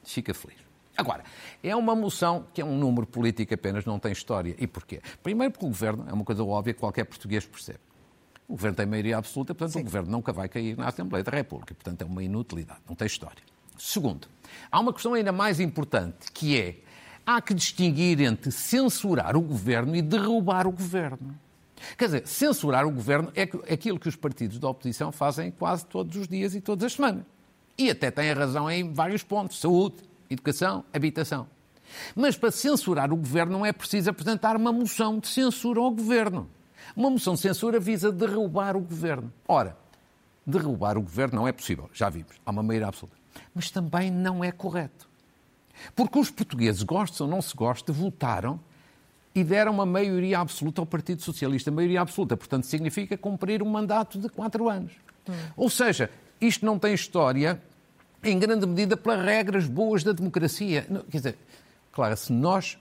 [0.04, 0.58] fica feliz.
[0.96, 1.24] Agora,
[1.64, 4.56] é uma moção que é um número político apenas, não tem história.
[4.60, 5.02] E porquê?
[5.24, 7.80] Primeiro porque o governo é uma coisa óbvia que qualquer português percebe.
[8.50, 9.82] O Governo tem maioria absoluta, portanto, Sim.
[9.82, 11.76] o Governo nunca vai cair na Assembleia da República.
[11.76, 13.44] Portanto, é uma inutilidade, não tem história.
[13.78, 14.28] Segundo,
[14.72, 16.78] há uma questão ainda mais importante, que é
[17.24, 21.38] há que distinguir entre censurar o Governo e derrubar o Governo.
[21.96, 26.18] Quer dizer, censurar o Governo é aquilo que os partidos da oposição fazem quase todos
[26.18, 27.24] os dias e todas as semanas.
[27.78, 31.48] E até têm razão em vários pontos: saúde, educação, habitação.
[32.16, 36.50] Mas para censurar o Governo não é preciso apresentar uma moção de censura ao Governo.
[36.96, 39.32] Uma moção de censura visa derrubar o governo.
[39.48, 39.78] Ora,
[40.46, 43.18] derrubar o governo não é possível, já vimos, há uma maioria absoluta.
[43.54, 45.08] Mas também não é correto.
[45.96, 48.60] Porque os portugueses, gostam ou não se gostam, votaram
[49.34, 51.72] e deram uma maioria absoluta ao Partido Socialista.
[51.72, 54.92] Maioria absoluta, portanto, significa cumprir um mandato de quatro anos.
[55.28, 55.34] Hum.
[55.56, 56.10] Ou seja,
[56.42, 57.62] isto não tem história,
[58.24, 60.86] em grande medida, pelas regras boas da democracia.
[61.10, 61.38] Quer dizer,
[61.92, 62.78] claro, se nós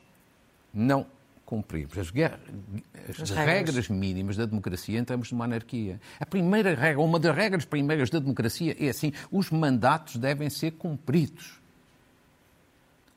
[0.73, 1.07] não
[1.49, 3.75] cumprirmos as, as, as regras.
[3.75, 3.89] regras.
[3.89, 5.99] mínimas da democracia, entramos numa anarquia.
[6.21, 10.73] A primeira regra, uma das regras primeiras da democracia é assim: os mandatos devem ser
[10.73, 11.59] cumpridos.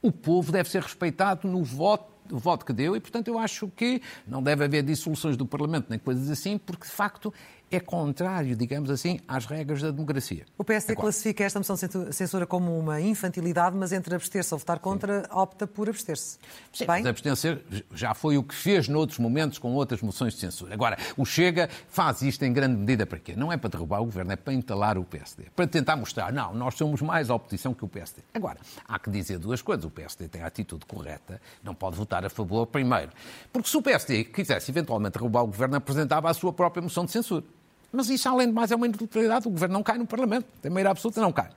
[0.01, 3.67] O povo deve ser respeitado no voto o voto que deu e, portanto, eu acho
[3.75, 7.33] que não deve haver dissoluções do Parlamento nem coisas assim, porque, de facto,
[7.71, 10.45] é contrário, digamos assim, às regras da democracia.
[10.57, 11.05] O PSD Agora.
[11.05, 15.27] classifica esta moção de censura como uma infantilidade, mas entre abster-se ou votar contra, Sim.
[15.31, 16.37] opta por abster-se.
[16.73, 17.03] Sim, Bem?
[17.03, 20.73] mas abster já foi o que fez noutros momentos com outras moções de censura.
[20.73, 23.35] Agora, o Chega faz isto em grande medida para quê?
[23.35, 25.45] Não é para derrubar o governo, é para entalar o PSD.
[25.55, 28.21] Para tentar mostrar, não, nós somos mais a oposição que o PSD.
[28.33, 28.57] Agora,
[28.87, 29.85] há que dizer duas coisas.
[29.85, 33.11] O PSD tem a atitude correta, não pode votar a favor primeiro.
[33.53, 37.11] Porque se o PSD quisesse eventualmente derrubar o governo, apresentava a sua própria moção de
[37.11, 37.45] censura.
[37.91, 39.47] Mas isso, além de mais, é uma inequidade.
[39.47, 40.45] O governo não cai no Parlamento.
[40.61, 41.49] Tem maioria absoluta, não cai.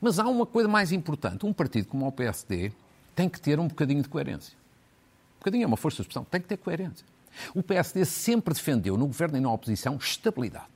[0.00, 1.44] Mas há uma coisa mais importante.
[1.44, 2.72] Um partido como o PSD
[3.14, 4.54] tem que ter um bocadinho de coerência.
[5.36, 6.24] Um bocadinho é uma força de expressão.
[6.24, 7.06] Tem que ter coerência.
[7.54, 10.66] O PSD sempre defendeu, no governo e na oposição, estabilidade.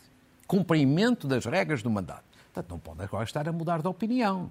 [0.47, 2.25] Cumprimento das regras do mandato.
[2.53, 4.51] Portanto, não pode agora estar a mudar de opinião.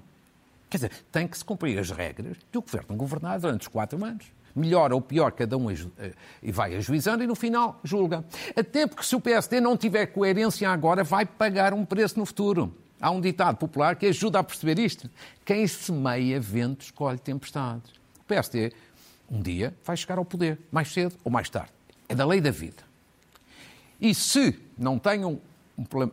[0.70, 4.26] Quer dizer, tem que se cumprir as regras do governo governar durante os quatro anos
[4.56, 8.24] melhor ou pior, cada um eh, e vai ajuizando e no final julga.
[8.56, 12.74] Até porque se o PSD não tiver coerência agora, vai pagar um preço no futuro.
[13.02, 15.10] Há um ditado popular que ajuda a perceber isto.
[15.44, 17.92] Quem semeia vento escolhe tempestades.
[18.22, 18.72] O PSD,
[19.30, 21.72] um dia, vai chegar ao poder, mais cedo ou mais tarde.
[22.08, 22.84] É da lei da vida.
[24.00, 25.40] E se não tem, um,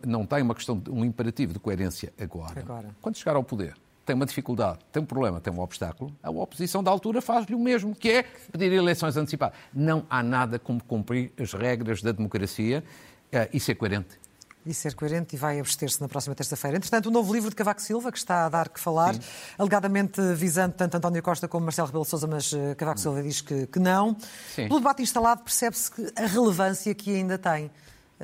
[0.07, 4.16] não tem uma questão, um imperativo de coerência agora, agora, quando chegar ao poder, tem
[4.16, 7.94] uma dificuldade, tem um problema, tem um obstáculo, a oposição da altura faz-lhe o mesmo,
[7.94, 9.56] que é pedir eleições antecipadas.
[9.72, 12.82] Não há nada como cumprir as regras da democracia
[13.32, 14.20] uh, e ser coerente.
[14.64, 16.76] E ser coerente e vai abster-se na próxima terça-feira.
[16.76, 19.20] Entretanto, o novo livro de Cavaco Silva, que está a dar que falar, Sim.
[19.58, 23.00] alegadamente visando tanto António Costa como Marcelo Rebelo Sousa, mas uh, Cavaco.
[23.00, 24.16] Silva diz que, que não.
[24.54, 24.68] Sim.
[24.68, 27.70] Pelo debate instalado, percebe-se a relevância que ainda tem eh,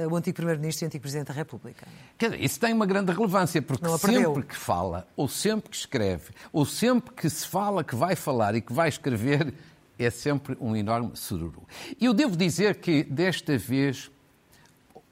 [0.06, 1.86] o antigo Primeiro-Ministro e o antigo Presidente da República.
[2.16, 6.30] Quer dizer, isso tem uma grande relevância, porque sempre que fala, ou sempre que escreve,
[6.52, 9.52] ou sempre que se fala que vai falar e que vai escrever,
[9.98, 11.66] é sempre um enorme sururu.
[12.00, 14.10] E eu devo dizer que, desta vez,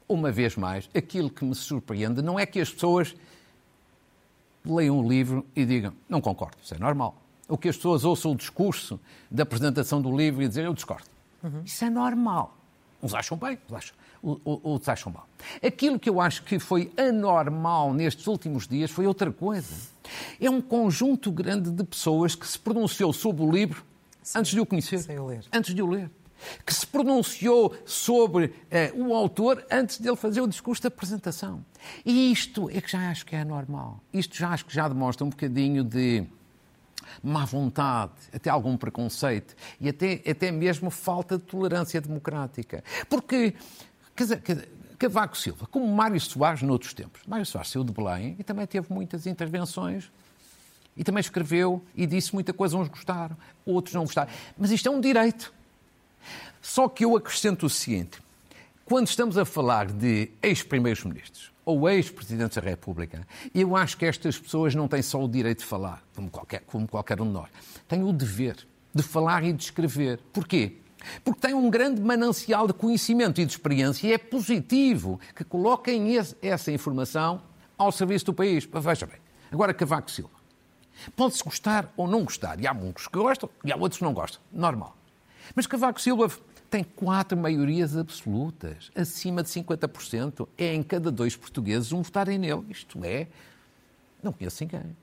[0.09, 3.15] uma vez mais, aquilo que me surpreende não é que as pessoas
[4.65, 7.21] leiam o livro e digam, não concordo, isso é normal.
[7.49, 11.07] Ou que as pessoas ouçam o discurso da apresentação do livro e dizem, eu discordo.
[11.43, 11.63] Uhum.
[11.65, 12.57] Isso é normal.
[13.03, 13.97] Uns acham bem, uns acham
[14.45, 15.29] outros acham mal.
[15.65, 19.75] Aquilo que eu acho que foi anormal nestes últimos dias foi outra coisa.
[20.41, 23.85] É um conjunto grande de pessoas que se pronunciou sobre o livro
[24.23, 25.05] Sim, antes de o conhecer.
[25.21, 25.41] O.
[25.53, 26.11] Antes de o ler.
[26.67, 31.65] Que se pronunciou sobre eh, o autor antes de ele fazer o discurso de apresentação.
[32.05, 34.01] E isto é que já acho que é anormal.
[34.13, 36.27] Isto já acho que já demonstra um bocadinho de
[37.23, 42.83] má vontade, até algum preconceito e até, até mesmo falta de tolerância democrática.
[43.09, 43.55] Porque
[44.17, 47.21] Quer dizer, Cavaco Silva, como Mário Soares noutros tempos.
[47.27, 50.11] Mário Soares saiu de Belém e também teve muitas intervenções
[50.97, 52.77] e também escreveu e disse muita coisa.
[52.77, 54.31] Uns gostaram, outros não gostaram.
[54.57, 55.53] Mas isto é um direito.
[56.63, 58.19] Só que eu acrescento o seguinte:
[58.85, 64.75] quando estamos a falar de ex-primeiros-ministros ou ex-presidentes da República, eu acho que estas pessoas
[64.75, 67.51] não têm só o direito de falar, como qualquer, como qualquer um de nós.
[67.87, 68.57] Têm o dever
[68.95, 70.19] de falar e de escrever.
[70.33, 70.79] Porquê?
[71.25, 76.17] Porque tem um grande manancial de conhecimento e de experiência e é positivo que coloquem
[76.43, 77.43] essa informação
[77.77, 78.69] ao serviço do país.
[78.73, 79.19] Veja bem,
[79.51, 80.37] agora Cavaco Silva.
[81.15, 82.59] Pode-se gostar ou não gostar.
[82.61, 84.41] E há muitos que gostam e há outros que não gostam.
[84.51, 84.97] Normal.
[85.55, 86.31] Mas Cavaco Silva
[86.71, 90.49] tem quatro maiorias absolutas, acima de 50%.
[90.57, 92.65] É em cada dois portugueses um votarem nele.
[92.71, 93.29] Isto é,
[94.23, 94.97] não conheço ninguém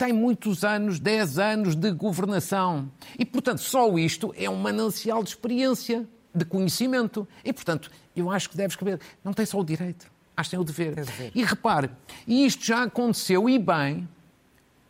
[0.00, 2.90] tem muitos anos, 10 anos de governação.
[3.18, 7.28] E, portanto, só isto é um manancial de experiência, de conhecimento.
[7.44, 8.98] E, portanto, eu acho que deve escrever.
[9.22, 10.94] Não tem só o direito, acho que tem o dever.
[10.94, 11.32] dever.
[11.34, 11.90] E repare,
[12.26, 14.08] isto já aconteceu, e bem,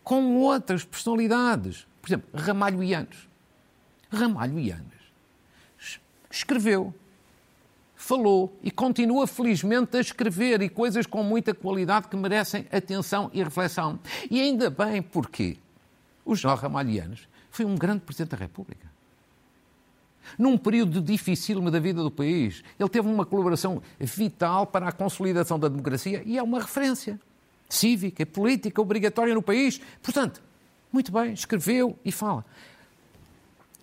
[0.04, 1.88] com outras personalidades.
[2.00, 3.28] Por exemplo, Ramalho Ianes.
[4.12, 5.00] Ramalho Ianes
[6.30, 6.94] escreveu
[8.00, 13.42] falou e continua felizmente a escrever e coisas com muita qualidade que merecem atenção e
[13.42, 14.00] reflexão.
[14.30, 15.58] E ainda bem porque
[16.24, 18.90] o Jorge Ramalhianos foi um grande Presidente da República.
[20.38, 25.58] Num período difícil da vida do país, ele teve uma colaboração vital para a consolidação
[25.58, 27.20] da democracia e é uma referência
[27.68, 29.78] cívica e política obrigatória no país.
[30.02, 30.42] Portanto,
[30.90, 32.46] muito bem, escreveu e fala.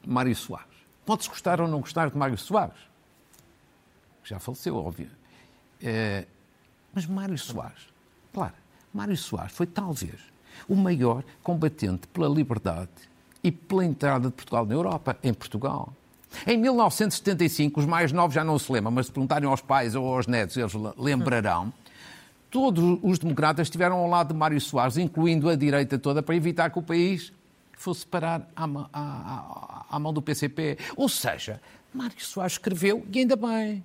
[0.05, 0.65] Mário Soares.
[1.05, 2.87] Pode-se gostar ou não gostar de Mário Soares?
[4.27, 5.09] Que já faleceu, óbvio.
[5.81, 6.25] É,
[6.93, 7.87] mas Mário Soares,
[8.33, 8.53] claro,
[8.93, 10.15] Mário Soares foi talvez
[10.67, 12.89] o maior combatente pela liberdade
[13.43, 15.93] e pela entrada de Portugal na Europa, em Portugal.
[16.45, 20.13] Em 1975, os mais novos já não se lembram, mas se perguntarem aos pais ou
[20.13, 21.71] aos netos, eles lembrarão.
[22.51, 26.69] Todos os democratas estiveram ao lado de Mário Soares, incluindo a direita toda, para evitar
[26.69, 27.31] que o país
[27.77, 30.77] fosse parar à, à- à- à mão do PCP.
[30.97, 31.61] Ou seja,
[31.93, 33.83] Marcos Soares escreveu e ainda bem.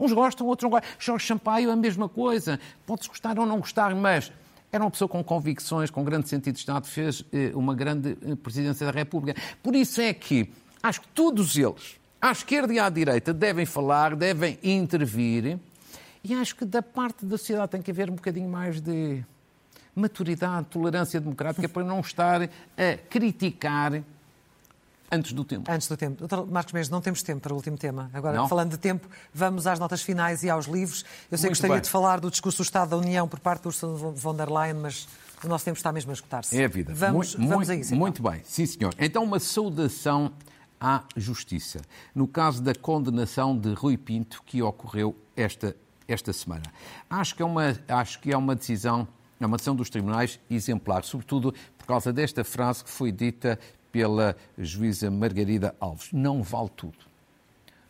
[0.00, 0.90] Uns gostam, outros não gostam.
[0.98, 2.58] Jorge Sampaio, a mesma coisa.
[2.86, 4.32] Pode-se gostar ou não gostar, mas
[4.72, 8.34] era uma pessoa com convicções, com grande sentido de Estado, fez eh, uma grande eh,
[8.36, 9.40] presidência da República.
[9.62, 10.50] Por isso é que
[10.82, 15.58] acho que todos eles, à esquerda e à direita, devem falar, devem intervir.
[16.24, 19.22] E acho que da parte da sociedade tem que haver um bocadinho mais de
[19.94, 22.48] maturidade, tolerância democrática para não estar a
[23.08, 24.02] criticar
[25.10, 25.70] antes do tempo.
[25.70, 26.16] Antes do tempo.
[26.26, 28.10] Doutor Marcos Mendes, não temos tempo para o último tema.
[28.12, 28.48] Agora, Não?
[28.48, 31.04] falando de tempo, vamos às notas finais e aos livros.
[31.30, 31.82] Eu sei que gostaria bem.
[31.82, 34.74] de falar do discurso do Estado da União por parte do Ursula von der Leyen,
[34.74, 35.08] mas
[35.42, 36.60] o nosso tempo está mesmo a esgotar-se.
[36.60, 36.92] É a vida.
[36.94, 37.94] Vamos, muito, vamos muito, a isso.
[37.94, 37.98] então.
[37.98, 38.94] Muito bem, sim senhor.
[38.98, 40.32] Então, uma saudação
[40.80, 41.80] à justiça.
[42.14, 45.76] No caso da condenação de Rui Pinto, que ocorreu esta,
[46.08, 46.64] esta semana.
[47.08, 49.06] Acho que, é uma, acho que é uma decisão,
[49.38, 53.58] é uma decisão dos tribunais exemplar, sobretudo por causa desta frase que foi dita
[53.92, 56.12] pela juíza Margarida Alves.
[56.12, 56.98] Não vale tudo.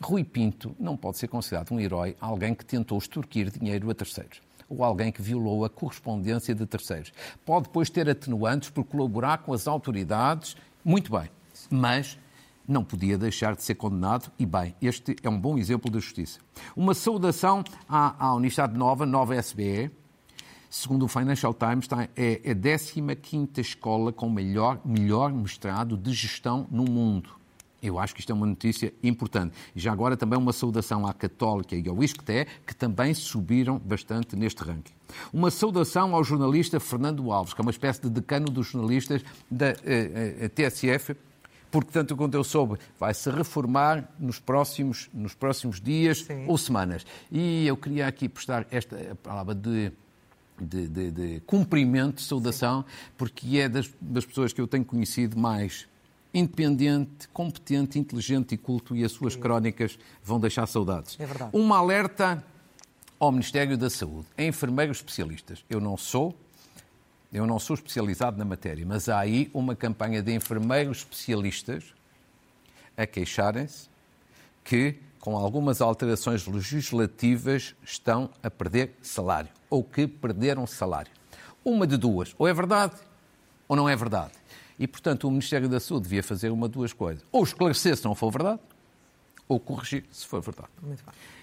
[0.00, 4.40] Rui Pinto não pode ser considerado um herói alguém que tentou extorquir dinheiro a terceiros
[4.70, 7.12] ou alguém que violou a correspondência de terceiros.
[7.44, 11.28] Pode depois ter atenuantes por colaborar com as autoridades, muito bem,
[11.68, 12.16] mas
[12.66, 16.38] não podia deixar de ser condenado e bem, este é um bom exemplo da justiça.
[16.76, 19.90] Uma saudação à, à Universidade Nova, Nova SBE,
[20.70, 26.66] Segundo o Financial Times, está- é a 15ª escola com melhor, melhor mestrado de gestão
[26.70, 27.30] no mundo.
[27.82, 29.56] Eu acho que isto é uma notícia importante.
[29.74, 34.36] E já agora também uma saudação à Católica e ao ISCTE, que também subiram bastante
[34.36, 34.92] neste ranking.
[35.32, 39.70] Uma saudação ao jornalista Fernando Alves, que é uma espécie de decano dos jornalistas da
[39.70, 41.16] eh, eh, TSF,
[41.70, 46.44] porque, tanto quanto eu soube, vai se reformar nos próximos, nos próximos dias Sim.
[46.46, 47.06] ou semanas.
[47.32, 49.90] E eu queria aqui prestar esta palavra de,
[50.64, 52.84] de, de- de cumprimento, saudação,
[53.16, 55.86] porque é das, das pessoas que eu tenho conhecido mais
[56.32, 61.16] independente, competente, inteligente e culto, e as suas crónicas vão deixar saudades.
[61.18, 61.50] É verdade.
[61.52, 62.44] Uma alerta
[63.18, 65.64] ao Ministério da Saúde, a enfermeiros especialistas.
[65.68, 66.34] Eu não sou,
[67.32, 71.92] eu não sou especializado na matéria, mas há aí uma campanha de enfermeiros especialistas
[72.96, 73.88] a queixarem-se
[74.64, 81.12] que, com algumas alterações legislativas, estão a perder salário, ou que perderam salário.
[81.64, 82.94] Uma de duas, ou é verdade
[83.70, 84.32] ou não é verdade.
[84.80, 87.22] E, portanto, o Ministério da Saúde devia fazer uma de duas coisas.
[87.30, 88.58] Ou esclarecer se não for verdade,
[89.46, 90.70] ou corrigir se for verdade.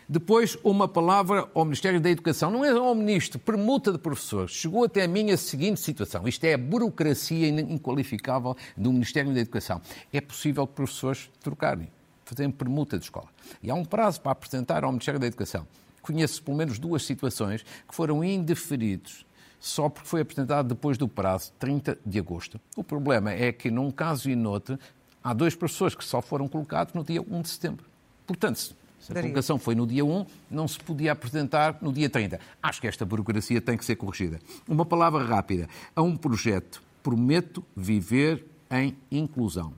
[0.10, 2.52] Depois, uma palavra ao Ministério da Educação.
[2.52, 4.52] Não é ao Ministro, permuta de professores.
[4.52, 6.28] Chegou até a mim a seguinte situação.
[6.28, 9.82] Isto é a burocracia in- inqualificável do Ministério da Educação.
[10.12, 11.90] É possível que professores trocarem,
[12.28, 13.28] fazerem permuta de escola.
[13.62, 15.68] E há um prazo para apresentar ao Ministério da Educação.
[16.02, 19.26] Conheço pelo menos duas situações que foram indeferidos
[19.60, 22.60] só porque foi apresentado depois do prazo, 30 de agosto.
[22.76, 24.80] O problema é que, num caso e noutro,
[25.24, 27.86] há dois professores que só foram colocados no dia 1 de setembro.
[28.26, 28.58] Portanto,
[29.00, 32.40] se a colocação foi no dia 1, não se podia apresentar no dia 30.
[32.62, 34.40] Acho que esta burocracia tem que ser corrigida.
[34.68, 35.68] Uma palavra rápida.
[35.96, 36.84] A um projeto.
[37.02, 39.74] Prometo viver em inclusão.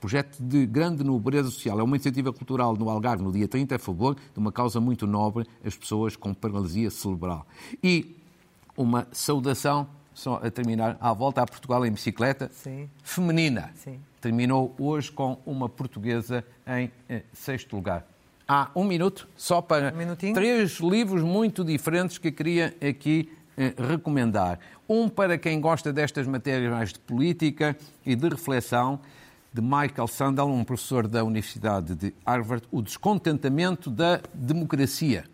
[0.00, 1.78] Projeto de grande nobreza social.
[1.78, 5.06] É uma iniciativa cultural no Algarve, no dia 30, a favor de uma causa muito
[5.06, 7.46] nobre, as pessoas com paralisia cerebral.
[7.84, 8.16] E
[8.74, 12.88] uma saudação, só a terminar, à volta a Portugal em bicicleta, Sim.
[13.02, 13.70] feminina.
[13.74, 14.00] Sim.
[14.22, 18.06] Terminou hoje com uma portuguesa em eh, sexto lugar.
[18.48, 24.58] Há um minuto, só para Um três livros muito diferentes que queria aqui eh, recomendar.
[24.88, 28.98] Um para quem gosta destas matérias mais de política e de reflexão,
[29.52, 35.24] de Michael Sandel, um professor da Universidade de Harvard, O Descontentamento da Democracia.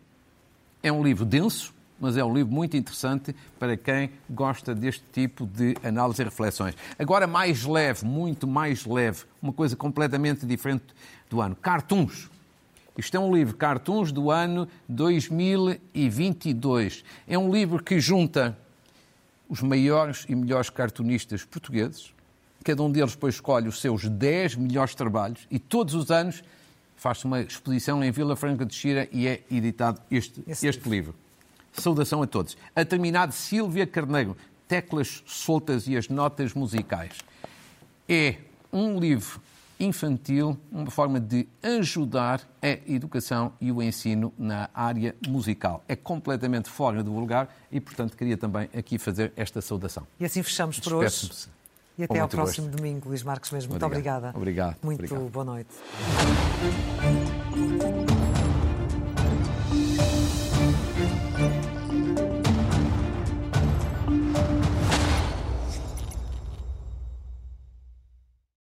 [0.82, 5.46] É um livro denso, mas é um livro muito interessante para quem gosta deste tipo
[5.46, 6.74] de análise e reflexões.
[6.98, 10.84] Agora, mais leve, muito mais leve, uma coisa completamente diferente
[11.28, 11.56] do ano.
[11.56, 12.30] Cartoons.
[12.96, 17.04] Isto é um livro, Cartoons do ano 2022.
[17.28, 18.56] É um livro que junta
[19.48, 22.15] os maiores e melhores cartunistas portugueses.
[22.66, 26.42] Cada um deles depois escolhe os seus 10 melhores trabalhos e todos os anos
[26.96, 31.14] faz-se uma exposição em Vila Franca de Xira e é editado este, Esse este livro.
[31.72, 32.56] Saudação a todos.
[32.74, 37.12] A terminar de Sílvia Carneiro, Teclas Soltas e as Notas Musicais.
[38.08, 38.38] É
[38.72, 39.40] um livro
[39.78, 45.84] infantil, uma forma de ajudar a educação e o ensino na área musical.
[45.86, 50.04] É completamente fora do lugar e, portanto, queria também aqui fazer esta saudação.
[50.18, 51.30] E assim fechamos por hoje.
[51.98, 52.76] E até ao próximo gosto.
[52.76, 53.70] domingo, Luís Marcos mesmo.
[53.70, 54.28] Muito Obrigado.
[54.34, 54.36] obrigada.
[54.38, 54.76] Obrigado.
[54.82, 55.30] Muito Obrigado.
[55.30, 55.70] boa noite.